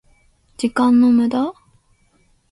[0.57, 1.53] 時間の無駄？